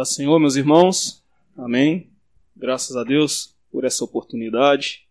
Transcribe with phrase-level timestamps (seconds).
[0.00, 1.22] Paz Senhor, meus irmãos.
[1.58, 2.08] Amém.
[2.56, 5.02] Graças a Deus por essa oportunidade.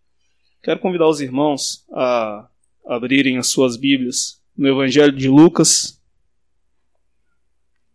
[0.63, 2.47] Quero convidar os irmãos a
[2.87, 6.01] abrirem as suas Bíblias no Evangelho de Lucas.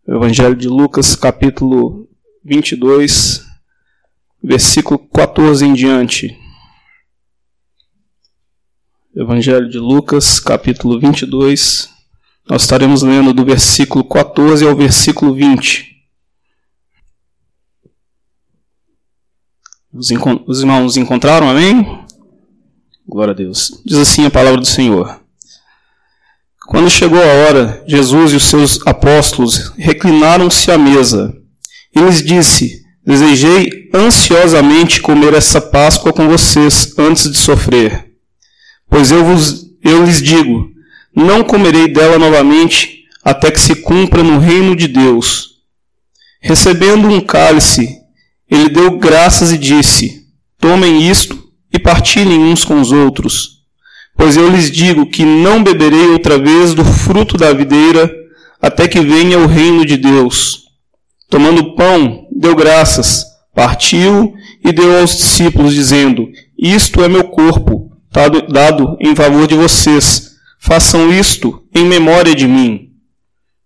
[0.07, 2.09] Evangelho de Lucas, capítulo
[2.45, 3.45] 22,
[4.41, 6.39] versículo 14 em diante.
[9.17, 11.91] Evangelho de Lucas, capítulo 22.
[12.49, 15.94] Nós estaremos lendo do versículo 14 ao versículo 20.
[19.95, 20.11] Os,
[20.49, 22.01] os irmãos encontraram, amém?
[23.07, 23.81] Glória a Deus.
[23.87, 25.21] Diz assim a palavra do Senhor.
[26.67, 31.33] Quando chegou a hora, Jesus e os seus apóstolos reclinaram-se à mesa.
[31.95, 38.13] E lhes disse: Desejei ansiosamente comer essa Páscoa com vocês antes de sofrer.
[38.91, 40.71] Pois eu, vos, eu lhes digo:
[41.15, 45.61] não comerei dela novamente até que se cumpra no reino de Deus.
[46.41, 48.04] Recebendo um cálice,
[48.55, 50.27] ele deu graças e disse:
[50.59, 51.43] Tomem isto
[51.73, 53.55] e partilhem uns com os outros.
[54.17, 58.11] Pois eu lhes digo que não beberei outra vez do fruto da videira
[58.63, 60.65] até que venha o reino de Deus.
[61.29, 64.33] Tomando o pão, deu graças, partiu
[64.65, 67.91] e deu aos discípulos, dizendo: Isto é meu corpo,
[68.49, 70.35] dado em favor de vocês.
[70.61, 72.91] Façam isto em memória de mim.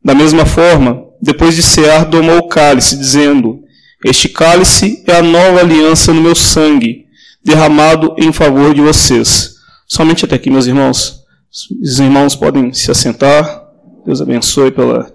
[0.02, 3.60] Da mesma forma, depois de cear, tomou o cálice, dizendo:
[4.04, 7.06] este cálice é a nova aliança no meu sangue,
[7.44, 9.56] derramado em favor de vocês.
[9.86, 11.24] Somente até aqui, meus irmãos.
[11.82, 13.64] Os irmãos podem se assentar.
[14.06, 15.12] Deus abençoe pela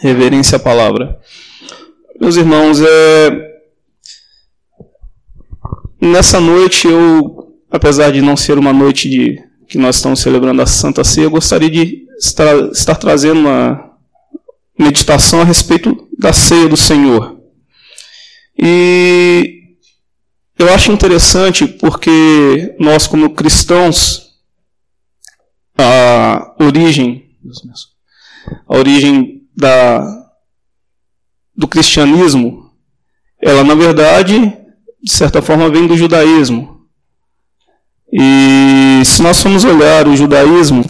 [0.00, 1.18] reverência à palavra.
[2.20, 3.30] Meus irmãos, é...
[6.00, 10.66] nessa noite eu, apesar de não ser uma noite de que nós estamos celebrando a
[10.66, 13.92] Santa Ceia, eu gostaria de estar, estar trazendo uma
[14.78, 17.35] meditação a respeito da ceia do Senhor.
[18.58, 19.76] E
[20.58, 24.26] eu acho interessante porque nós, como cristãos,
[25.76, 27.36] a origem,
[28.66, 30.30] a origem da,
[31.54, 32.72] do cristianismo,
[33.40, 34.38] ela na verdade,
[35.02, 36.86] de certa forma, vem do judaísmo.
[38.10, 40.84] E se nós formos olhar o judaísmo,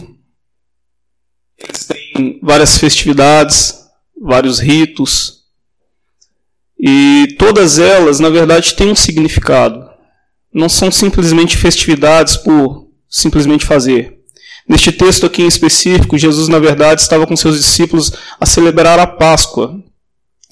[1.57, 3.85] eles têm várias festividades,
[4.21, 5.36] vários ritos,
[6.79, 9.89] e todas elas, na verdade, têm um significado.
[10.53, 14.17] Não são simplesmente festividades por simplesmente fazer.
[14.67, 19.07] Neste texto aqui em específico, Jesus, na verdade, estava com seus discípulos a celebrar a
[19.07, 19.81] Páscoa.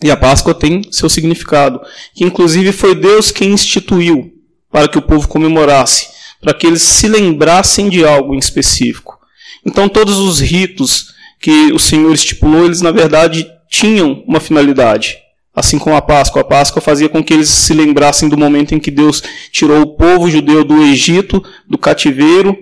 [0.01, 1.81] E a Páscoa tem seu significado,
[2.13, 4.31] que inclusive foi Deus quem instituiu
[4.71, 6.07] para que o povo comemorasse,
[6.41, 9.17] para que eles se lembrassem de algo em específico.
[9.65, 15.17] Então, todos os ritos que o Senhor estipulou, eles na verdade tinham uma finalidade.
[15.55, 16.41] Assim como a Páscoa.
[16.41, 19.95] A Páscoa fazia com que eles se lembrassem do momento em que Deus tirou o
[19.95, 22.57] povo judeu do Egito, do cativeiro.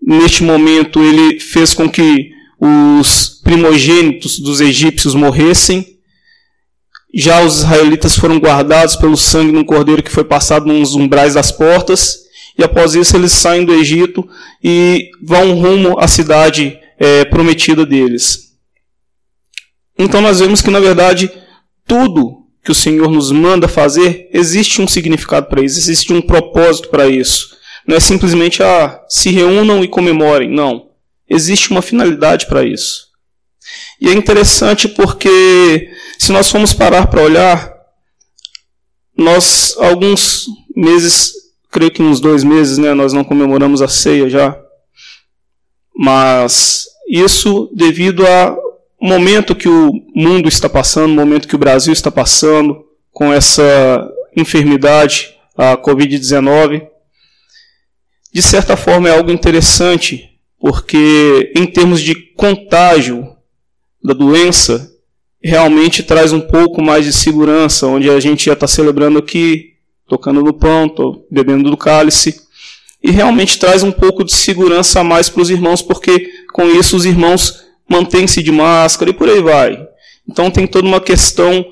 [0.00, 5.98] Neste momento, ele fez com que os primogênitos dos egípcios morressem.
[7.12, 11.34] Já os israelitas foram guardados pelo sangue de um cordeiro que foi passado nos umbrais
[11.34, 12.22] das portas.
[12.56, 14.26] E após isso, eles saem do Egito
[14.62, 18.52] e vão rumo à cidade é, prometida deles.
[19.98, 21.30] Então, nós vemos que, na verdade,
[21.86, 26.88] tudo que o Senhor nos manda fazer, existe um significado para isso, existe um propósito
[26.88, 27.56] para isso.
[27.86, 30.48] Não é simplesmente, ah, se reúnam e comemorem.
[30.48, 30.90] Não.
[31.28, 33.08] Existe uma finalidade para isso.
[34.00, 37.72] E é interessante porque, se nós formos parar para olhar,
[39.16, 41.32] nós, alguns meses,
[41.70, 44.56] creio que uns dois meses, né, nós não comemoramos a ceia já.
[45.94, 48.56] Mas isso devido a
[49.02, 54.08] momento que o mundo está passando, o momento que o Brasil está passando com essa
[54.36, 56.86] enfermidade, a Covid-19,
[58.32, 63.36] de certa forma é algo interessante, porque em termos de contágio
[64.02, 64.90] da doença,
[65.42, 69.72] realmente traz um pouco mais de segurança, onde a gente já está celebrando aqui,
[70.08, 70.88] tocando no pão,
[71.30, 72.40] bebendo do cálice,
[73.02, 76.96] e realmente traz um pouco de segurança a mais para os irmãos, porque com isso
[76.96, 77.62] os irmãos
[77.92, 79.86] mantém-se de máscara e por aí vai.
[80.28, 81.64] Então tem toda uma questão,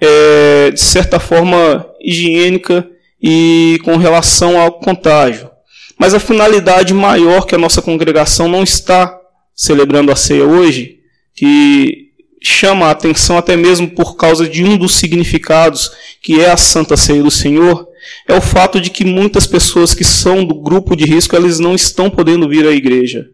[0.00, 2.88] é, de certa forma, higiênica
[3.20, 5.50] e com relação ao contágio.
[5.98, 9.18] Mas a finalidade maior que a nossa congregação não está
[9.54, 10.98] celebrando a ceia hoje,
[11.34, 12.10] que
[12.42, 15.90] chama a atenção até mesmo por causa de um dos significados,
[16.22, 17.88] que é a Santa Ceia do Senhor,
[18.28, 21.74] é o fato de que muitas pessoas que são do grupo de risco, elas não
[21.74, 23.26] estão podendo vir à igreja.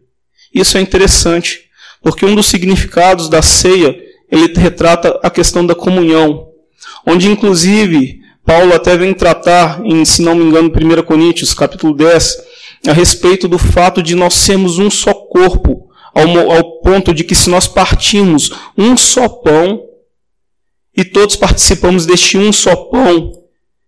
[0.53, 1.70] Isso é interessante,
[2.01, 3.97] porque um dos significados da ceia,
[4.29, 6.47] ele retrata a questão da comunhão.
[7.05, 12.37] onde inclusive Paulo até vem tratar, em, se não me engano, 1 Coríntios, capítulo 10,
[12.87, 17.35] a respeito do fato de nós sermos um só corpo, ao, ao ponto de que
[17.35, 19.83] se nós partimos um só pão,
[20.95, 23.31] e todos participamos deste um só pão,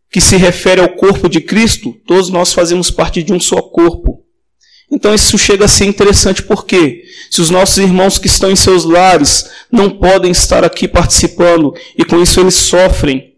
[0.09, 4.22] que se refere ao corpo de Cristo, todos nós fazemos parte de um só corpo.
[4.93, 8.85] Então isso chega a ser interessante porque se os nossos irmãos que estão em seus
[8.85, 13.33] lares não podem estar aqui participando e com isso eles sofrem,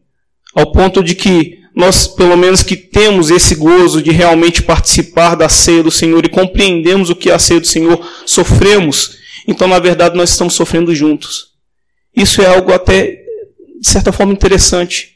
[0.53, 5.47] ao ponto de que nós, pelo menos que temos esse gozo de realmente participar da
[5.47, 9.17] ceia do Senhor e compreendemos o que é a ceia do Senhor, sofremos,
[9.47, 11.53] então na verdade nós estamos sofrendo juntos.
[12.13, 13.23] Isso é algo até
[13.79, 15.15] de certa forma interessante.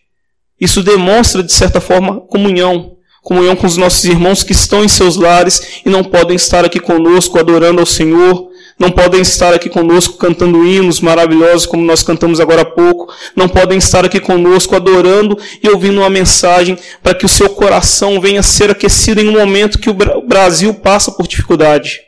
[0.59, 2.97] Isso demonstra de certa forma comunhão
[3.29, 6.79] comunhão com os nossos irmãos que estão em seus lares e não podem estar aqui
[6.79, 8.49] conosco adorando ao Senhor,
[8.79, 13.47] não podem estar aqui conosco cantando hinos maravilhosos como nós cantamos agora há pouco, não
[13.47, 18.39] podem estar aqui conosco adorando e ouvindo uma mensagem para que o seu coração venha
[18.39, 19.93] a ser aquecido em um momento que o
[20.25, 21.99] Brasil passa por dificuldade.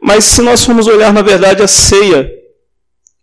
[0.00, 2.32] Mas se nós formos olhar na verdade a ceia,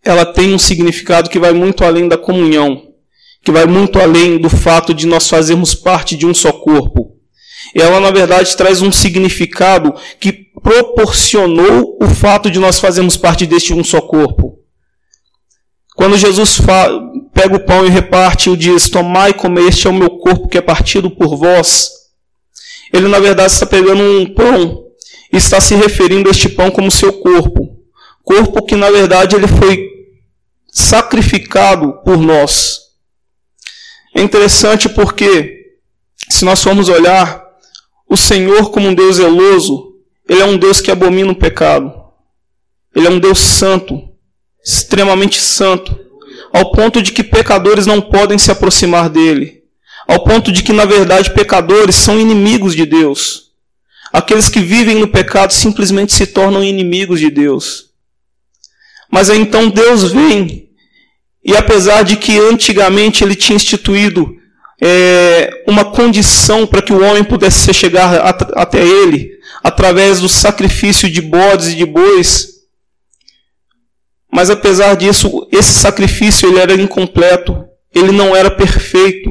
[0.04, 2.85] ela tem um significado que vai muito além da comunhão
[3.46, 7.12] que vai muito além do fato de nós fazermos parte de um só corpo.
[7.72, 13.72] Ela, na verdade, traz um significado que proporcionou o fato de nós fazermos parte deste
[13.72, 14.58] um só corpo.
[15.94, 16.58] Quando Jesus
[17.32, 20.48] pega o pão e reparte e diz: Tomai e comei, este é o meu corpo
[20.48, 21.92] que é partido por vós.
[22.92, 24.86] Ele, na verdade, está pegando um pão
[25.32, 27.76] e está se referindo a este pão como seu corpo.
[28.24, 29.88] Corpo que, na verdade, ele foi
[30.72, 32.85] sacrificado por nós.
[34.16, 35.74] É interessante porque,
[36.30, 37.44] se nós formos olhar,
[38.08, 39.92] o Senhor, como um Deus zeloso,
[40.26, 41.92] ele é um Deus que abomina o pecado.
[42.94, 44.08] Ele é um Deus santo,
[44.64, 45.94] extremamente santo,
[46.50, 49.64] ao ponto de que pecadores não podem se aproximar dele.
[50.08, 53.50] Ao ponto de que, na verdade, pecadores são inimigos de Deus.
[54.10, 57.90] Aqueles que vivem no pecado simplesmente se tornam inimigos de Deus.
[59.10, 60.65] Mas aí então Deus vem
[61.46, 64.34] e apesar de que antigamente ele tinha instituído
[64.82, 69.30] é, uma condição para que o homem pudesse chegar at até ele,
[69.62, 72.48] através do sacrifício de bodes e de bois,
[74.30, 77.64] mas apesar disso, esse sacrifício ele era incompleto,
[77.94, 79.30] ele não era perfeito,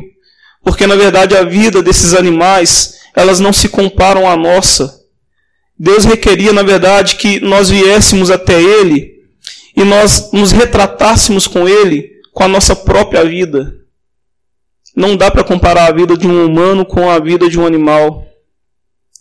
[0.63, 5.01] porque na verdade a vida desses animais, elas não se comparam à nossa.
[5.77, 9.14] Deus requeria, na verdade, que nós viéssemos até ele
[9.75, 13.75] e nós nos retratássemos com Ele com a nossa própria vida.
[14.95, 18.25] Não dá para comparar a vida de um humano com a vida de um animal.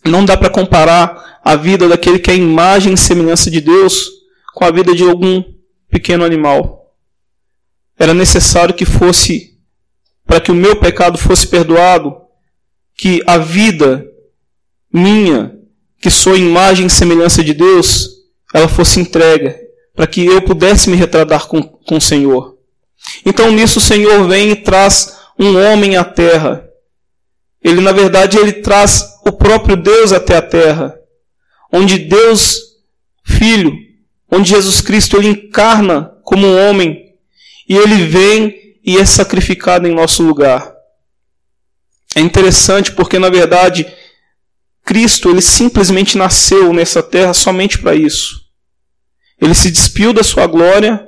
[0.05, 4.09] Não dá para comparar a vida daquele que é imagem e semelhança de Deus
[4.53, 5.43] com a vida de algum
[5.89, 6.93] pequeno animal.
[7.97, 9.57] Era necessário que fosse,
[10.25, 12.15] para que o meu pecado fosse perdoado,
[12.97, 14.05] que a vida
[14.91, 15.57] minha,
[15.99, 18.09] que sou imagem e semelhança de Deus,
[18.53, 19.64] ela fosse entregue
[19.95, 22.57] para que eu pudesse me retratar com, com o Senhor.
[23.25, 26.67] Então nisso o Senhor vem e traz um homem à terra.
[27.63, 30.95] Ele, na verdade, ele traz o próprio Deus até a terra.
[31.71, 32.59] Onde Deus,
[33.25, 33.73] Filho,
[34.31, 37.15] onde Jesus Cristo, ele encarna como um homem.
[37.67, 40.75] E ele vem e é sacrificado em nosso lugar.
[42.15, 43.91] É interessante porque, na verdade,
[44.83, 48.44] Cristo, ele simplesmente nasceu nessa terra somente para isso.
[49.41, 51.07] Ele se despiu da sua glória.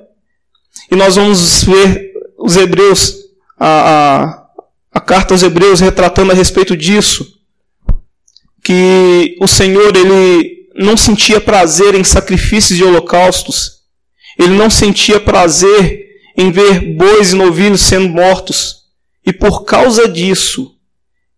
[0.91, 3.15] E nós vamos ver os Hebreus,
[3.59, 4.47] a, a,
[4.93, 7.25] a carta aos Hebreus retratando a respeito disso.
[8.63, 13.77] Que o Senhor, ele não sentia prazer em sacrifícios de holocaustos.
[14.37, 16.05] Ele não sentia prazer
[16.37, 18.83] em ver bois e novilhos sendo mortos.
[19.25, 20.75] E por causa disso,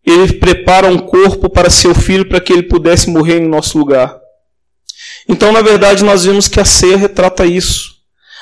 [0.06, 4.19] ele prepara um corpo para seu filho para que ele pudesse morrer em nosso lugar.
[5.32, 8.00] Então, na verdade, nós vimos que a ceia retrata isso.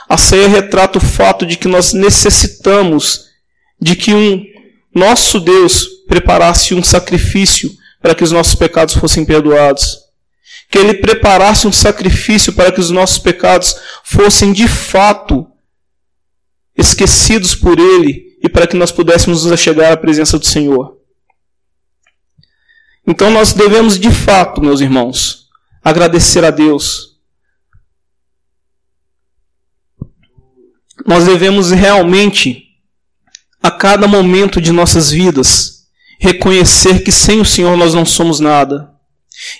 [0.07, 3.25] A ceia retrata o fato de que nós necessitamos
[3.79, 4.41] de que um
[4.95, 7.69] nosso Deus preparasse um sacrifício
[8.01, 9.97] para que os nossos pecados fossem perdoados.
[10.71, 13.75] Que ele preparasse um sacrifício para que os nossos pecados
[14.05, 15.45] fossem de fato
[16.77, 20.95] esquecidos por ele e para que nós pudéssemos nos chegar à presença do Senhor.
[23.05, 25.46] Então nós devemos de fato, meus irmãos,
[25.89, 27.15] agradecer a Deus.
[31.05, 32.65] Nós devemos realmente,
[33.63, 35.87] a cada momento de nossas vidas,
[36.19, 38.91] reconhecer que sem o Senhor nós não somos nada.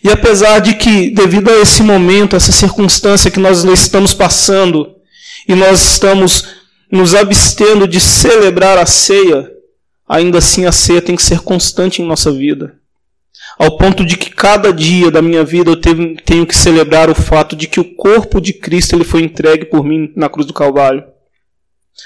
[0.04, 4.96] E apesar de que, devido a esse momento, essa circunstância que nós estamos passando,
[5.48, 6.44] e nós estamos
[6.92, 9.50] nos abstendo de celebrar a ceia,
[10.06, 12.78] ainda assim a ceia tem que ser constante em nossa vida.
[13.58, 17.56] Ao ponto de que cada dia da minha vida eu tenho que celebrar o fato
[17.56, 21.04] de que o corpo de Cristo ele foi entregue por mim na cruz do Calvário.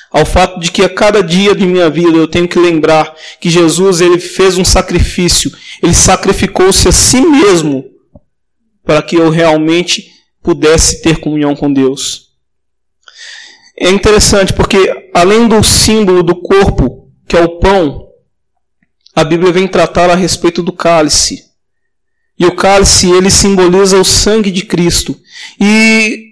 [0.10, 3.50] Ao fato de que a cada dia de minha vida eu tenho que lembrar que
[3.50, 5.52] Jesus ele fez um sacrifício,
[5.84, 7.84] ele sacrificou-se a si mesmo
[8.84, 10.10] para que eu realmente
[10.42, 12.32] pudesse ter comunhão com Deus.
[13.78, 18.11] É interessante porque, além do símbolo do corpo, que é o pão,
[19.16, 21.46] a Bíblia vem tratar a respeito do cálice.
[22.38, 25.20] E o cálice, ele simboliza o sangue de Cristo.
[25.60, 26.32] E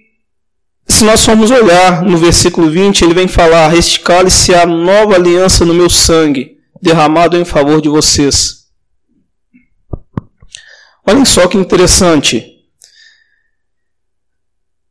[0.87, 5.15] se nós formos olhar no versículo 20, ele vem falar: Este cálice é a nova
[5.15, 8.65] aliança no meu sangue, derramado em favor de vocês.
[11.05, 12.59] Olhem só que interessante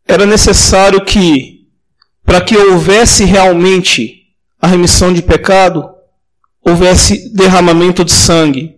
[0.08, 1.66] era necessário que,
[2.24, 4.22] para que houvesse realmente
[4.58, 5.86] a remissão de pecado,
[6.68, 8.76] houvesse derramamento de sangue.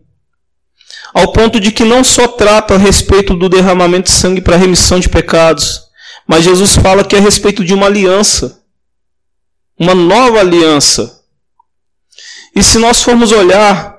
[1.13, 5.01] Ao ponto de que não só trata a respeito do derramamento de sangue para remissão
[5.01, 5.83] de pecados,
[6.27, 8.63] mas Jesus fala que é a respeito de uma aliança,
[9.79, 11.21] uma nova aliança.
[12.55, 13.97] E se nós formos olhar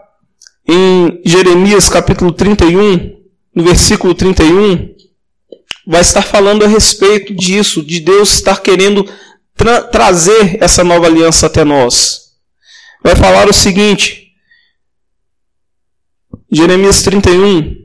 [0.68, 3.20] em Jeremias capítulo 31,
[3.54, 4.94] no versículo 31,
[5.86, 9.06] vai estar falando a respeito disso, de Deus estar querendo
[9.56, 12.21] tra trazer essa nova aliança até nós.
[13.04, 14.34] Vai falar o seguinte,
[16.52, 17.76] Jeremias 31,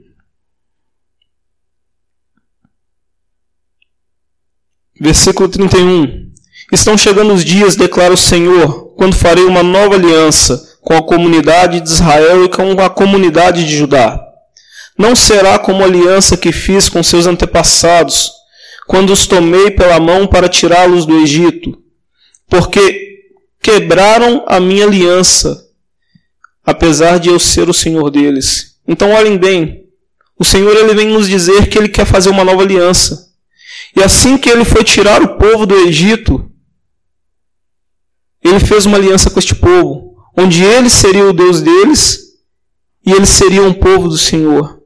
[5.00, 6.32] versículo 31.
[6.72, 11.80] Estão chegando os dias, declara o Senhor, quando farei uma nova aliança com a comunidade
[11.80, 14.20] de Israel e com a comunidade de Judá.
[14.98, 18.32] Não será como a aliança que fiz com seus antepassados,
[18.86, 21.82] quando os tomei pela mão para tirá-los do Egito,
[22.48, 23.05] porque
[23.66, 25.68] quebraram a minha aliança,
[26.64, 28.78] apesar de eu ser o Senhor deles.
[28.86, 29.88] Então olhem bem,
[30.38, 33.34] o Senhor ele vem nos dizer que ele quer fazer uma nova aliança.
[33.96, 36.48] E assim que ele foi tirar o povo do Egito,
[38.40, 42.20] ele fez uma aliança com este povo, onde ele seria o Deus deles
[43.04, 44.80] e eles seriam o povo do Senhor.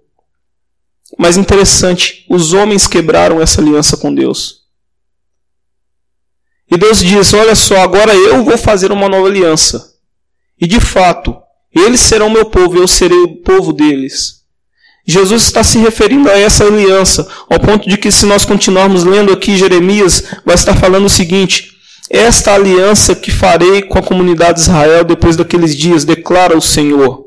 [1.19, 4.60] Mas interessante, os homens quebraram essa aliança com Deus.
[6.71, 9.95] E Deus diz: Olha só, agora eu vou fazer uma nova aliança.
[10.61, 11.37] E de fato,
[11.75, 14.41] eles serão meu povo, eu serei o povo deles.
[15.07, 19.33] Jesus está se referindo a essa aliança, ao ponto de que, se nós continuarmos lendo
[19.33, 21.73] aqui Jeremias, vai estar falando o seguinte:
[22.09, 27.25] Esta aliança que farei com a comunidade de Israel depois daqueles dias, declara o Senhor.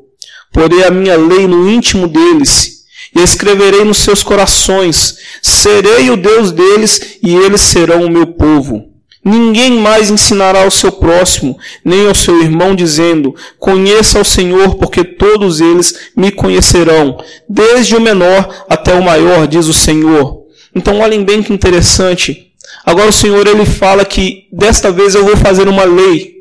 [0.52, 2.84] Porei a minha lei no íntimo deles
[3.16, 8.93] e escreverei nos seus corações: serei o Deus deles e eles serão o meu povo.
[9.24, 15.04] Ninguém mais ensinará ao seu próximo, nem ao seu irmão, dizendo: Conheça o Senhor, porque
[15.04, 20.44] todos eles me conhecerão, desde o menor até o maior, diz o Senhor.
[20.76, 22.52] Então, olhem bem que interessante.
[22.86, 26.34] Agora, o Senhor ele fala que desta vez eu vou fazer uma lei,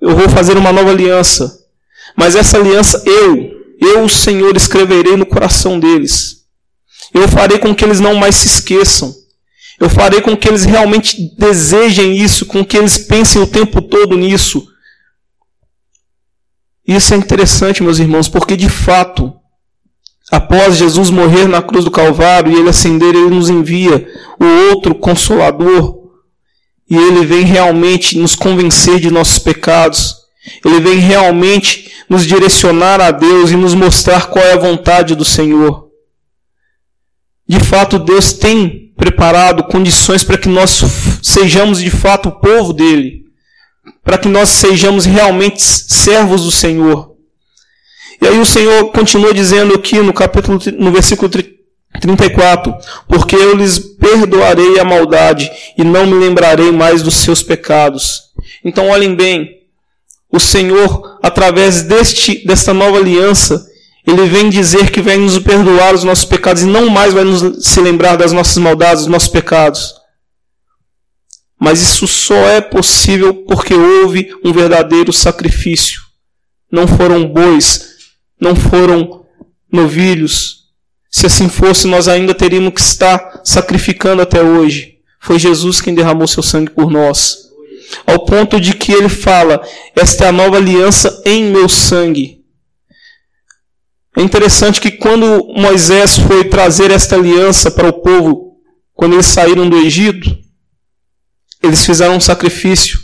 [0.00, 1.58] eu vou fazer uma nova aliança.
[2.16, 6.40] Mas essa aliança eu, eu, o Senhor, escreverei no coração deles.
[7.12, 9.19] Eu farei com que eles não mais se esqueçam.
[9.80, 14.14] Eu farei com que eles realmente desejem isso, com que eles pensem o tempo todo
[14.14, 14.68] nisso.
[16.86, 19.32] Isso é interessante, meus irmãos, porque de fato,
[20.30, 24.06] após Jesus morrer na cruz do Calvário e ele ascender, ele nos envia
[24.38, 25.98] o outro consolador.
[26.88, 30.16] E ele vem realmente nos convencer de nossos pecados.
[30.62, 35.24] Ele vem realmente nos direcionar a Deus e nos mostrar qual é a vontade do
[35.24, 35.88] Senhor.
[37.48, 40.84] De fato, Deus tem preparado condições para que nós
[41.22, 43.24] sejamos de fato o povo dele,
[44.04, 47.10] para que nós sejamos realmente servos do Senhor.
[48.20, 51.30] E aí o Senhor continua dizendo aqui no capítulo no versículo
[51.98, 52.74] 34,
[53.08, 58.24] porque eu lhes perdoarei a maldade e não me lembrarei mais dos seus pecados.
[58.62, 59.60] Então olhem bem,
[60.30, 63.66] o Senhor, através deste, desta nova aliança,
[64.06, 67.64] ele vem dizer que vem nos perdoar os nossos pecados e não mais vai nos
[67.66, 69.94] se lembrar das nossas maldades, dos nossos pecados.
[71.58, 76.00] Mas isso só é possível porque houve um verdadeiro sacrifício.
[76.72, 77.90] Não foram bois,
[78.40, 79.26] não foram
[79.70, 80.60] novilhos.
[81.10, 84.98] Se assim fosse, nós ainda teríamos que estar sacrificando até hoje.
[85.20, 87.50] Foi Jesus quem derramou seu sangue por nós
[88.06, 89.62] ao ponto de que ele fala:
[89.94, 92.39] Esta é a nova aliança em meu sangue.
[94.20, 98.58] É interessante que quando Moisés foi trazer esta aliança para o povo,
[98.92, 100.36] quando eles saíram do Egito,
[101.62, 103.00] eles fizeram um sacrifício,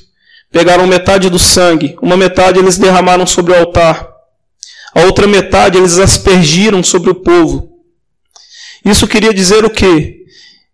[0.53, 4.07] pegaram metade do sangue, uma metade eles derramaram sobre o altar,
[4.95, 7.67] a outra metade eles aspergiram sobre o povo.
[8.85, 10.19] Isso queria dizer o quê?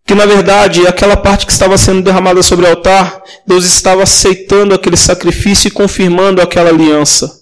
[0.04, 4.74] Que na verdade aquela parte que estava sendo derramada sobre o altar, Deus estava aceitando
[4.74, 7.41] aquele sacrifício e confirmando aquela aliança.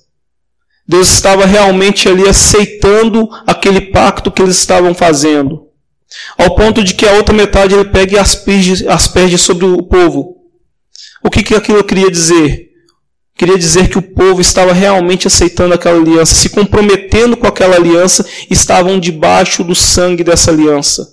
[0.90, 5.68] Deus estava realmente ali aceitando aquele pacto que eles estavam fazendo.
[6.36, 10.38] Ao ponto de que a outra metade ele pega e asperge, sobre o povo.
[11.22, 12.70] O que, que aquilo queria dizer?
[13.38, 18.26] Queria dizer que o povo estava realmente aceitando aquela aliança, se comprometendo com aquela aliança,
[18.50, 21.06] estavam debaixo do sangue dessa aliança.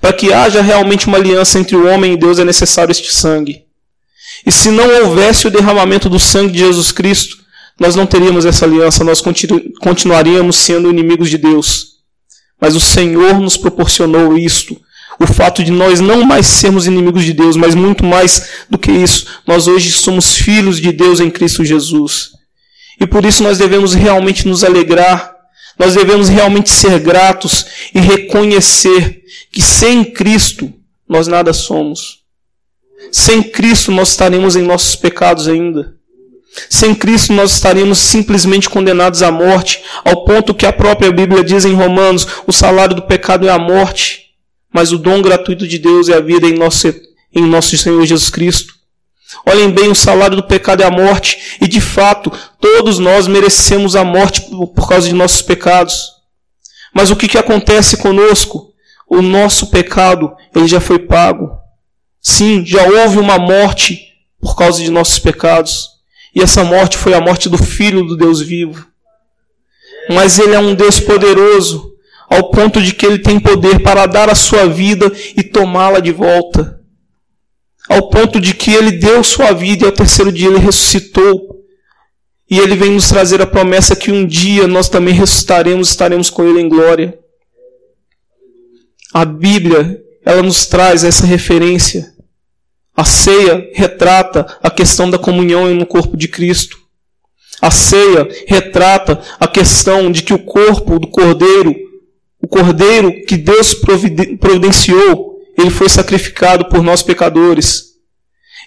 [0.00, 3.66] Para que haja realmente uma aliança entre o homem e Deus é necessário este sangue.
[4.44, 7.40] E se não houvesse o derramamento do sangue de Jesus Cristo,
[7.80, 12.00] nós não teríamos essa aliança, nós continu continuaríamos sendo inimigos de Deus.
[12.60, 14.78] Mas o Senhor nos proporcionou isto.
[15.18, 18.92] O fato de nós não mais sermos inimigos de Deus, mas muito mais do que
[18.92, 22.32] isso, nós hoje somos filhos de Deus em Cristo Jesus.
[23.00, 25.34] E por isso nós devemos realmente nos alegrar,
[25.78, 30.70] nós devemos realmente ser gratos e reconhecer que sem Cristo
[31.08, 32.20] nós nada somos.
[33.10, 35.99] Sem Cristo nós estaremos em nossos pecados ainda.
[36.68, 41.64] Sem Cristo nós estaríamos simplesmente condenados à morte, ao ponto que a própria Bíblia diz
[41.64, 44.26] em Romanos: o salário do pecado é a morte,
[44.72, 46.88] mas o dom gratuito de Deus é a vida em nosso,
[47.34, 48.74] em nosso Senhor Jesus Cristo.
[49.46, 53.94] Olhem bem, o salário do pecado é a morte, e de fato, todos nós merecemos
[53.94, 54.42] a morte
[54.74, 56.10] por causa de nossos pecados.
[56.92, 58.70] Mas o que, que acontece conosco?
[59.08, 61.50] O nosso pecado, ele já foi pago.
[62.20, 65.88] Sim, já houve uma morte por causa de nossos pecados.
[66.34, 68.86] E essa morte foi a morte do Filho do Deus vivo.
[70.08, 71.92] Mas Ele é um Deus poderoso,
[72.28, 76.12] ao ponto de que Ele tem poder para dar a sua vida e tomá-la de
[76.12, 76.80] volta.
[77.88, 81.58] Ao ponto de que Ele deu sua vida e ao terceiro dia Ele ressuscitou.
[82.48, 86.44] E Ele vem nos trazer a promessa que um dia nós também ressuscitaremos, estaremos com
[86.44, 87.18] Ele em glória.
[89.12, 92.19] A Bíblia, ela nos traz essa referência
[92.96, 96.78] a ceia retrata a questão da comunhão no corpo de Cristo.
[97.60, 101.74] A ceia retrata a questão de que o corpo do cordeiro,
[102.40, 107.90] o cordeiro que Deus providenciou, ele foi sacrificado por nós pecadores.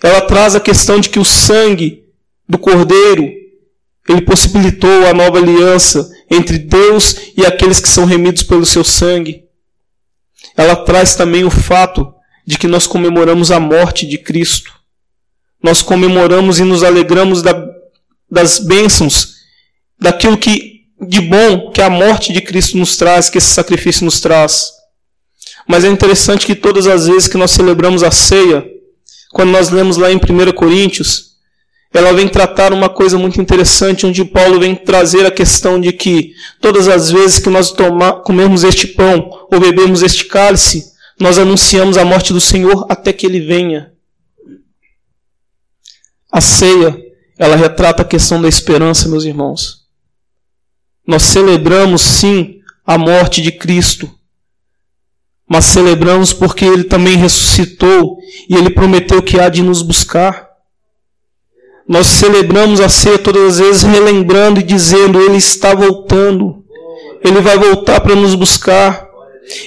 [0.04, 2.04] Ela traz a questão de que o sangue
[2.48, 3.24] do cordeiro,
[4.08, 9.44] ele possibilitou a nova aliança entre Deus e aqueles que são remidos pelo seu sangue.
[10.56, 12.13] Ela traz também o fato
[12.46, 14.72] de que nós comemoramos a morte de Cristo.
[15.62, 17.54] Nós comemoramos e nos alegramos da,
[18.30, 19.36] das bênçãos,
[20.00, 20.74] daquilo que
[21.08, 24.72] de bom que a morte de Cristo nos traz, que esse sacrifício nos traz.
[25.68, 28.66] Mas é interessante que todas as vezes que nós celebramos a ceia,
[29.32, 31.34] quando nós lemos lá em 1 Coríntios,
[31.94, 36.34] ela vem tratar uma coisa muito interessante, onde Paulo vem trazer a questão de que
[36.60, 41.98] todas as vezes que nós tomar, comemos este pão ou bebemos este cálice, nós anunciamos
[41.98, 43.94] a morte do Senhor até que ele venha.
[46.32, 46.98] A ceia,
[47.38, 49.84] ela retrata a questão da esperança, meus irmãos.
[51.06, 54.10] Nós celebramos sim a morte de Cristo,
[55.48, 58.18] mas celebramos porque ele também ressuscitou
[58.50, 60.50] e ele prometeu que há de nos buscar.
[61.88, 66.64] Nós celebramos a ceia todas as vezes relembrando e dizendo: Ele está voltando.
[67.22, 69.13] Ele vai voltar para nos buscar.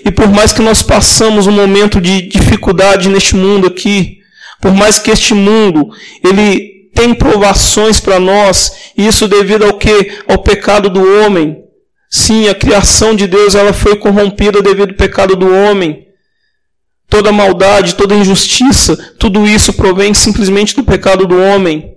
[0.05, 4.19] E por mais que nós passamos um momento de dificuldade neste mundo aqui,
[4.61, 5.91] por mais que este mundo
[6.25, 10.13] ele tem provações para nós, isso devido ao que?
[10.27, 11.59] Ao pecado do homem.
[12.09, 16.07] Sim, a criação de Deus ela foi corrompida devido ao pecado do homem.
[17.09, 21.95] Toda maldade, toda injustiça, tudo isso provém simplesmente do pecado do homem.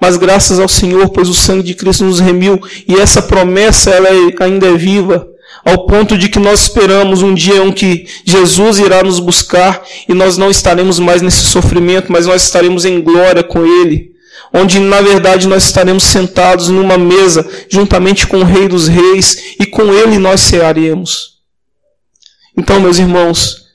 [0.00, 4.08] Mas graças ao Senhor, pois o sangue de Cristo nos remiu e essa promessa ela
[4.08, 5.26] é, ainda é viva
[5.68, 10.14] ao ponto de que nós esperamos um dia em que Jesus irá nos buscar e
[10.14, 14.12] nós não estaremos mais nesse sofrimento, mas nós estaremos em glória com Ele,
[14.50, 19.66] onde na verdade nós estaremos sentados numa mesa juntamente com o Rei dos Reis e
[19.66, 21.38] com Ele nós cearemos.
[22.56, 23.66] Então, meus irmãos,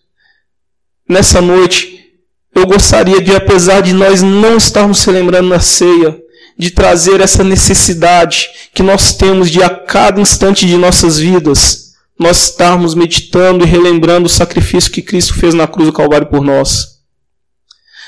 [1.08, 2.10] nessa noite
[2.56, 6.20] eu gostaria de, apesar de nós não estarmos celebrando na ceia,
[6.58, 11.83] de trazer essa necessidade que nós temos de a cada instante de nossas vidas,
[12.20, 16.42] nós estarmos meditando e relembrando o sacrifício que Cristo fez na cruz do Calvário por
[16.42, 17.00] nós.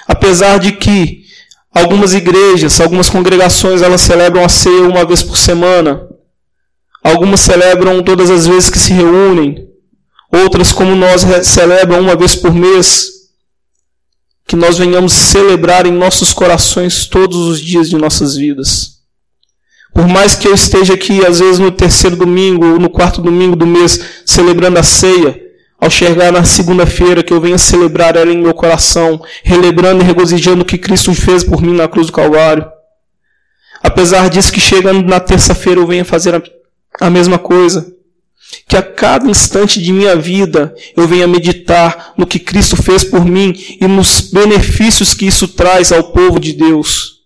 [0.07, 1.23] Apesar de que
[1.73, 6.07] algumas igrejas, algumas congregações, elas celebram a ceia uma vez por semana,
[7.03, 9.67] algumas celebram todas as vezes que se reúnem,
[10.31, 13.13] outras, como nós, celebram uma vez por mês.
[14.47, 18.94] que nós venhamos celebrar em nossos corações todos os dias de nossas vidas.
[19.95, 23.55] Por mais que eu esteja aqui, às vezes no terceiro domingo ou no quarto domingo
[23.55, 25.41] do mês, celebrando a ceia,
[25.79, 30.63] ao chegar na segunda-feira, que eu venha celebrar ela em meu coração, relembrando e regozijando
[30.63, 32.69] o que Cristo fez por mim na cruz do Calvário.
[33.81, 36.43] Apesar disso, que chegando na terça-feira eu venha fazer
[36.99, 37.89] a, mesma coisa.
[38.67, 43.23] Que a cada instante de minha vida eu venha meditar no que Cristo fez por
[43.23, 47.21] mim e nos benefícios que isso traz ao povo de Deus.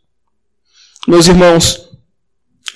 [1.07, 1.88] Meus irmãos,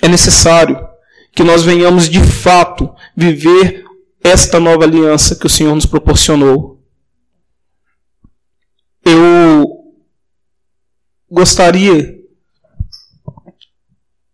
[0.04, 0.86] é necessário
[1.34, 3.82] que nós venhamos de fato viver
[4.22, 6.78] esta nova aliança que o Senhor nos proporcionou.
[9.02, 9.66] Eu
[11.30, 12.18] gostaria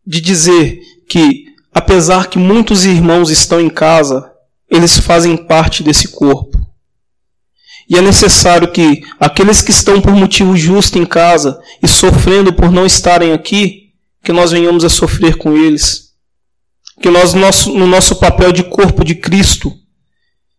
[0.05, 4.29] de dizer que, apesar que muitos irmãos estão em casa,
[4.69, 6.59] eles fazem parte desse corpo.
[7.89, 12.73] E é necessário que aqueles que estão por motivo justo em casa e sofrendo por
[12.73, 13.80] não estarem aqui,
[14.23, 16.11] que nós venhamos a sofrer com eles.
[17.01, 17.35] Que nós,
[17.67, 19.73] no nosso papel de corpo de Cristo,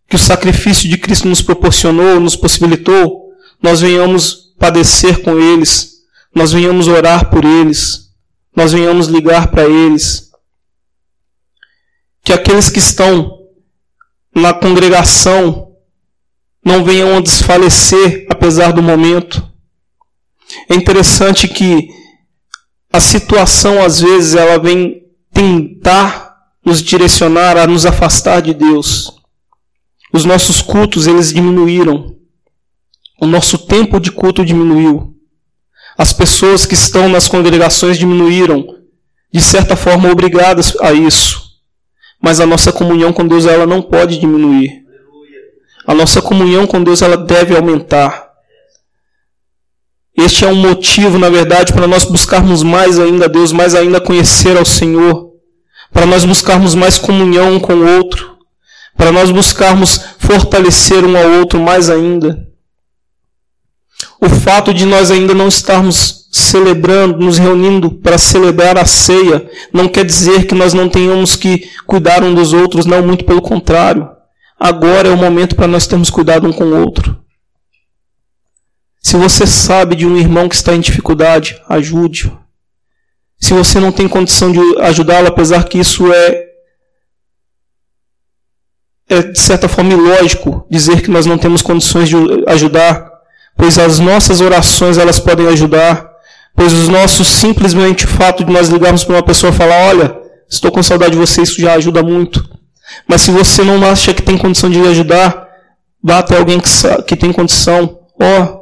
[0.08, 3.30] que o sacrifício de Cristo nos proporcionou, nos possibilitou,
[3.62, 6.02] nós venhamos padecer com eles,
[6.34, 8.10] nós venhamos orar por eles,
[8.56, 10.30] nós venhamos ligar para eles.
[12.24, 13.40] Que aqueles que estão
[14.36, 15.72] na congregação
[16.64, 19.48] não venham a desfalecer apesar do momento.
[20.70, 21.88] É interessante que
[22.92, 29.12] a situação às vezes ela vem tentar nos direcionar a nos afastar de Deus.
[30.14, 32.16] Os nossos cultos eles diminuíram.
[33.20, 35.16] O nosso tempo de culto diminuiu.
[35.98, 38.66] As pessoas que estão nas congregações diminuíram,
[39.32, 41.42] de certa forma obrigadas a isso.
[42.22, 44.84] Mas a nossa comunhão com Deus ela não pode diminuir.
[45.88, 48.31] A nossa comunhão com Deus ela deve aumentar.
[50.18, 54.02] Este é um motivo, na verdade, para nós buscarmos mais ainda a Deus, mais ainda
[54.02, 55.32] conhecer ao Senhor,
[55.92, 58.38] para nós buscarmos mais comunhão com o outro,
[58.98, 62.48] para nós buscarmos fortalecer um ao outro mais ainda.
[64.20, 69.88] O fato de nós ainda não estarmos celebrando, nos reunindo para celebrar a ceia, não
[69.88, 74.08] quer dizer que nós não tenhamos que cuidar um dos outros, não, muito pelo contrário.
[74.60, 77.21] Agora é o momento para nós termos cuidado um com o outro.
[79.02, 82.40] Se você sabe de um irmão que está em dificuldade, ajude-o.
[83.40, 86.46] Se você não tem condição de ajudá-lo, apesar que isso é,
[89.10, 92.16] é de certa forma ilógico dizer que nós não temos condições de
[92.48, 93.12] ajudar,
[93.58, 96.08] pois as nossas orações elas podem ajudar,
[96.56, 100.16] pois os nossos simplesmente fato de nós ligarmos para uma pessoa e falar, olha,
[100.48, 102.48] estou com saudade de você, isso já ajuda muito.
[103.08, 105.48] Mas se você não acha que tem condição de ajudar,
[106.04, 106.70] vá até alguém que,
[107.08, 108.00] que tem condição.
[108.22, 108.61] Ó, oh,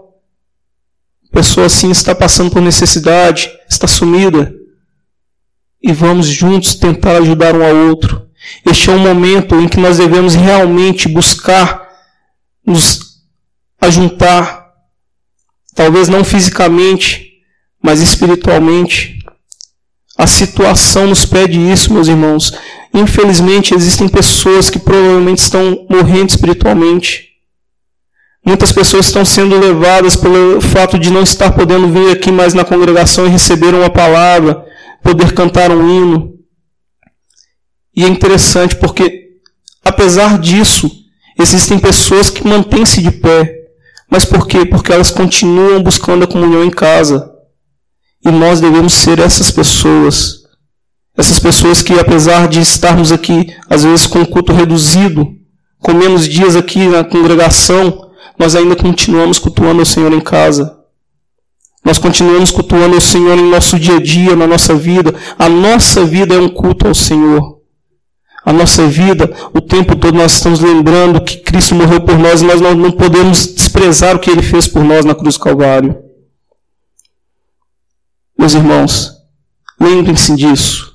[1.31, 4.53] pessoa assim está passando por necessidade, está sumida.
[5.81, 8.27] E vamos juntos tentar ajudar um ao outro.
[8.65, 11.87] Este é um momento em que nós devemos realmente buscar
[12.65, 13.19] nos
[13.81, 14.59] ajuntar
[15.79, 17.39] Talvez não fisicamente,
[17.81, 19.17] mas espiritualmente.
[20.17, 22.53] A situação nos pede isso, meus irmãos.
[22.93, 27.28] Infelizmente, existem pessoas que provavelmente estão morrendo espiritualmente.
[28.45, 32.63] Muitas pessoas estão sendo levadas pelo fato de não estar podendo vir aqui mais na
[32.63, 34.65] congregação e receber uma palavra,
[35.03, 36.33] poder cantar um hino.
[37.95, 39.27] E é interessante porque,
[39.83, 40.89] apesar disso,
[41.37, 43.55] existem pessoas que mantêm-se de pé,
[44.09, 44.65] mas por quê?
[44.65, 47.31] Porque elas continuam buscando a comunhão em casa.
[48.25, 50.39] E nós devemos ser essas pessoas.
[51.15, 55.27] Essas pessoas que, apesar de estarmos aqui, às vezes com o culto reduzido,
[55.79, 58.08] com menos dias aqui na congregação,
[58.39, 60.79] nós ainda continuamos cultuando o Senhor em casa.
[61.85, 65.13] Nós continuamos cultuando o Senhor em nosso dia a dia, na nossa vida.
[65.37, 67.59] A nossa vida é um culto ao Senhor
[68.49, 72.45] a nossa vida, o tempo todo nós estamos lembrando que Cristo morreu por nós e
[72.45, 75.95] nós não, podemos desprezar o que ele fez por nós na cruz do Calvário.
[78.35, 79.13] Meus irmãos,
[79.79, 80.93] lembrem-se disso.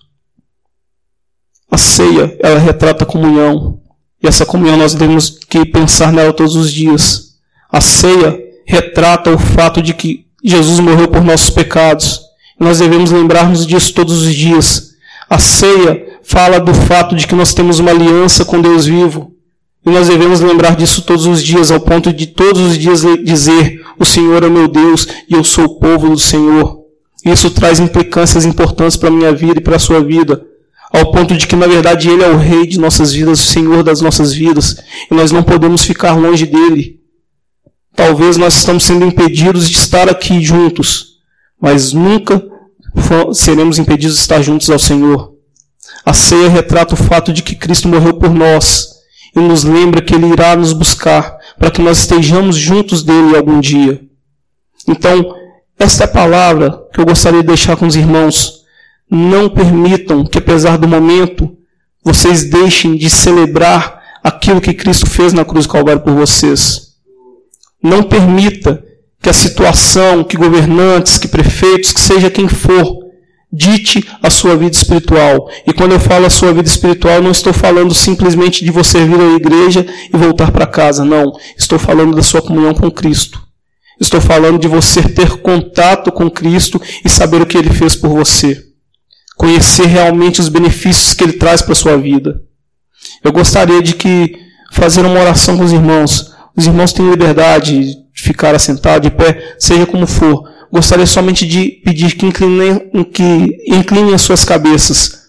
[1.70, 3.80] A ceia, ela retrata a comunhão.
[4.20, 7.23] E essa comunhão nós temos que pensar nela todos os dias.
[7.74, 12.20] A ceia retrata o fato de que Jesus morreu por nossos pecados.
[12.56, 14.90] Nós devemos lembrarmos disso todos os dias.
[15.28, 19.32] A ceia fala do fato de que nós temos uma aliança com Deus vivo.
[19.84, 23.80] E nós devemos lembrar disso todos os dias, ao ponto de todos os dias dizer:
[23.98, 26.78] O Senhor é meu Deus e eu sou o povo do Senhor.
[27.24, 30.46] Isso traz implicâncias importantes para a minha vida e para a sua vida,
[30.92, 33.82] ao ponto de que, na verdade, Ele é o Rei de nossas vidas, o Senhor
[33.82, 34.76] das nossas vidas,
[35.10, 37.02] e nós não podemos ficar longe dele.
[38.04, 41.14] Talvez nós estamos sendo impedidos de estar aqui juntos,
[41.58, 42.44] mas nunca
[43.32, 45.32] seremos impedidos de estar juntos ao Senhor.
[46.04, 48.90] A ceia retrata o fato de que Cristo morreu por nós
[49.34, 53.58] e nos lembra que Ele irá nos buscar para que nós estejamos juntos dele algum
[53.58, 54.02] dia.
[54.86, 55.34] Então,
[55.78, 58.64] esta é a palavra que eu gostaria de deixar com os irmãos.
[59.10, 61.56] Não permitam que, apesar do momento,
[62.04, 66.93] vocês deixem de celebrar aquilo que Cristo fez na cruz do Calvário por vocês.
[67.84, 68.82] Não permita
[69.20, 73.04] que a situação, que governantes, que prefeitos, que seja quem for,
[73.52, 75.50] dite a sua vida espiritual.
[75.66, 79.20] E quando eu falo a sua vida espiritual, não estou falando simplesmente de você vir
[79.20, 81.04] à igreja e voltar para casa.
[81.04, 81.30] Não.
[81.58, 83.38] Estou falando da sua comunhão com Cristo.
[84.00, 88.08] Estou falando de você ter contato com Cristo e saber o que ele fez por
[88.08, 88.60] você.
[89.36, 92.40] Conhecer realmente os benefícios que ele traz para a sua vida.
[93.22, 94.34] Eu gostaria de que
[94.72, 96.33] fazer uma oração com os irmãos.
[96.56, 101.80] Os irmãos têm liberdade de ficar assentado de pé, seja como for gostaria somente de
[101.84, 105.28] pedir que inclinem, que inclinem as suas cabeças.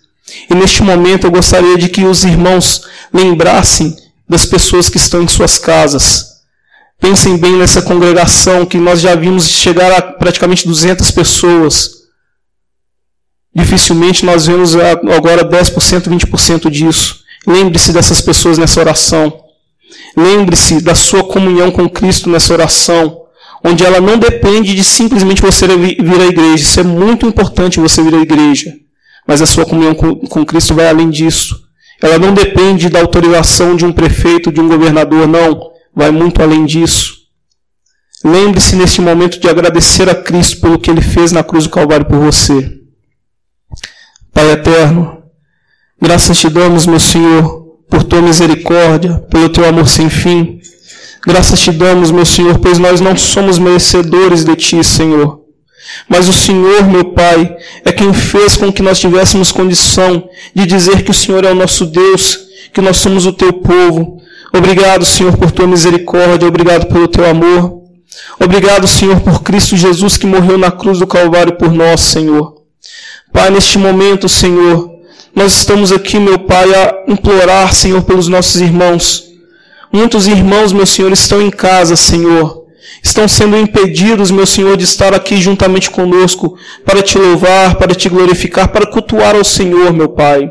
[0.50, 2.82] E neste momento eu gostaria de que os irmãos
[3.14, 3.96] lembrassem
[4.28, 6.42] das pessoas que estão em suas casas.
[7.00, 11.92] Pensem bem nessa congregação que nós já vimos chegar a praticamente 200 pessoas.
[13.54, 17.20] Dificilmente nós vemos agora 10%, 20% disso.
[17.46, 19.45] Lembre-se dessas pessoas nessa oração.
[20.16, 23.26] Lembre-se da sua comunhão com Cristo nessa oração
[23.66, 26.64] onde ela não depende de simplesmente você vir à igreja.
[26.64, 28.72] Isso é muito importante você vir à igreja.
[29.28, 31.64] Mas a sua comunhão com, Cristo vai além disso.
[32.00, 35.72] Ela não depende da autorização de um prefeito, de um governador, não.
[35.96, 37.16] Vai muito além disso.
[38.24, 42.06] Lembre-se neste momento de agradecer a Cristo pelo que ele fez na cruz do Calvário
[42.06, 42.72] por você.
[44.32, 45.24] Pai eterno,
[46.00, 50.60] graças te damos, meu Senhor, por tua misericórdia, pelo teu amor sem fim.
[51.26, 55.42] Graças te damos, meu Senhor, pois nós não somos merecedores de ti, Senhor.
[56.08, 61.04] Mas o Senhor, meu Pai, é quem fez com que nós tivéssemos condição de dizer
[61.04, 62.40] que o Senhor é o nosso Deus,
[62.74, 64.22] que nós somos o teu povo.
[64.56, 67.82] Obrigado, Senhor, por tua misericórdia, obrigado pelo teu amor.
[68.40, 72.56] Obrigado, Senhor, por Cristo Jesus que morreu na cruz do Calvário por nós, Senhor.
[73.34, 74.90] Pai, neste momento, Senhor,
[75.36, 79.26] nós estamos aqui, meu Pai, a implorar, Senhor, pelos nossos irmãos.
[79.92, 82.64] Muitos irmãos, meu Senhor, estão em casa, Senhor.
[83.04, 88.08] Estão sendo impedidos, meu Senhor, de estar aqui juntamente conosco para te louvar, para te
[88.08, 90.50] glorificar, para cultuar ao Senhor, meu Pai.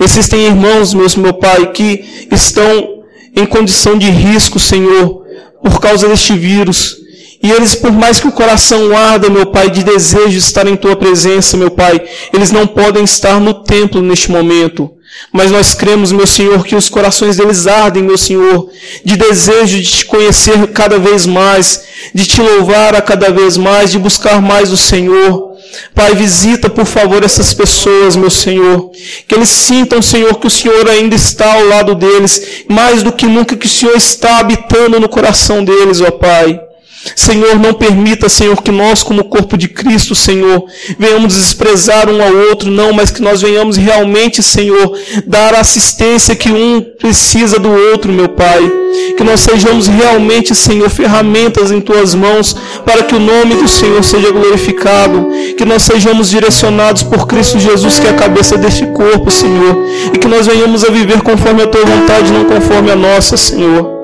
[0.00, 3.02] Existem irmãos, meus, meu Pai, que estão
[3.34, 5.24] em condição de risco, Senhor,
[5.60, 6.96] por causa deste vírus.
[7.42, 10.76] E eles, por mais que o coração arda, meu Pai, de desejo de estar em
[10.76, 12.00] Tua presença, meu Pai,
[12.32, 14.90] eles não podem estar no templo neste momento.
[15.32, 18.70] Mas nós cremos, meu Senhor, que os corações deles ardem, meu Senhor,
[19.04, 23.90] de desejo de te conhecer cada vez mais, de te louvar a cada vez mais,
[23.90, 25.48] de buscar mais o Senhor.
[25.94, 28.90] Pai, visita, por favor, essas pessoas, meu Senhor.
[29.26, 33.26] Que eles sintam, Senhor, que o Senhor ainda está ao lado deles, mais do que
[33.26, 36.67] nunca que o Senhor está habitando no coração deles, ó Pai.
[37.14, 40.64] Senhor, não permita, Senhor, que nós, como corpo de Cristo, Senhor,
[40.98, 46.34] venhamos desprezar um ao outro, não, mas que nós venhamos realmente, Senhor, dar a assistência
[46.34, 48.70] que um precisa do outro, meu Pai.
[49.16, 54.02] Que nós sejamos realmente, Senhor, ferramentas em tuas mãos para que o nome do Senhor
[54.02, 55.28] seja glorificado.
[55.56, 59.76] Que nós sejamos direcionados por Cristo Jesus, que é a cabeça deste corpo, Senhor.
[60.12, 63.97] E que nós venhamos a viver conforme a tua vontade, não conforme a nossa, Senhor.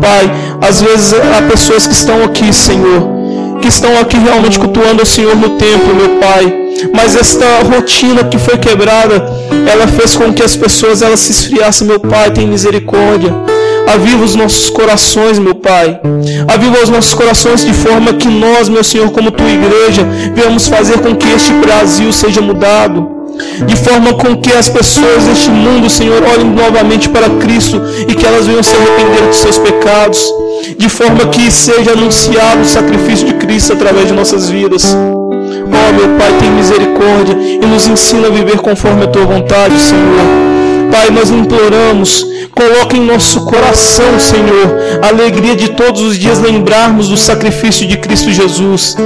[0.00, 5.06] Pai, às vezes há pessoas que estão aqui, Senhor, que estão aqui realmente cultuando o
[5.06, 6.54] Senhor no templo, meu Pai.
[6.94, 9.14] Mas esta rotina que foi quebrada,
[9.70, 13.34] ela fez com que as pessoas elas se esfriassem, meu Pai, tem misericórdia.
[13.86, 16.00] Aviva os nossos corações, meu Pai.
[16.46, 20.98] Aviva os nossos corações de forma que nós, meu Senhor, como tua igreja, venhamos fazer
[20.98, 23.17] com que este Brasil seja mudado
[23.66, 28.26] de forma com que as pessoas deste mundo, Senhor, olhem novamente para Cristo e que
[28.26, 30.20] elas venham se arrepender dos seus pecados,
[30.76, 34.96] de forma que seja anunciado o sacrifício de Cristo através de nossas vidas.
[34.96, 40.57] Oh, meu Pai, tem misericórdia e nos ensina a viver conforme a tua vontade, Senhor.
[40.90, 42.26] Pai, nós imploramos
[42.58, 47.96] Coloque em nosso coração, Senhor, a alegria de todos os dias lembrarmos do sacrifício de
[47.96, 48.96] Cristo Jesus.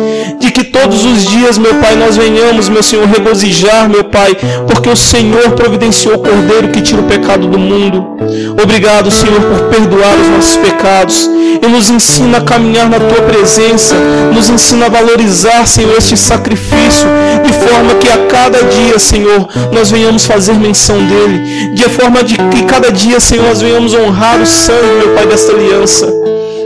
[0.41, 4.35] De que todos os dias, meu Pai, nós venhamos, meu Senhor, regozijar, meu Pai,
[4.67, 8.17] porque o Senhor providenciou o Cordeiro que tira o pecado do mundo.
[8.63, 11.29] Obrigado, Senhor, por perdoar os nossos pecados
[11.61, 13.95] e nos ensina a caminhar na tua presença,
[14.33, 17.09] nos ensina a valorizar, Senhor, este sacrifício,
[17.45, 22.37] de forma que a cada dia, Senhor, nós venhamos fazer menção dele, de forma de
[22.37, 26.07] que cada dia, Senhor, nós venhamos honrar o sangue, meu Pai, desta aliança.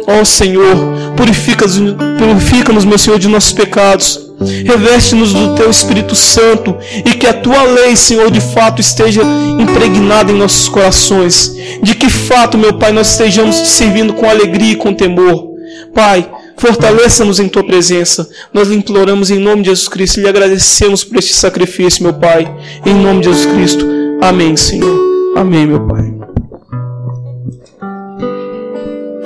[0.07, 0.77] Ó Senhor,
[1.17, 1.79] purifica-nos,
[2.19, 4.26] purifica-nos, meu Senhor, de nossos pecados.
[4.41, 9.23] Reveste-nos do teu Espírito Santo e que a tua lei, Senhor, de fato esteja
[9.59, 11.55] impregnada em nossos corações.
[11.83, 15.55] De que fato, meu Pai, nós estejamos te servindo com alegria e com temor.
[15.95, 18.29] Pai, fortaleça-nos em tua presença.
[18.53, 22.15] Nós lhe imploramos em nome de Jesus Cristo e lhe agradecemos por este sacrifício, meu
[22.15, 22.53] Pai.
[22.85, 23.87] Em nome de Jesus Cristo.
[24.21, 24.99] Amém, Senhor.
[25.37, 26.26] Amém, meu Pai.